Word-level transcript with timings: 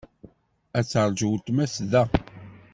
Ad 0.77 0.85
teṛju 0.85 1.27
weltma-s 1.31 1.75
da. 1.91 2.03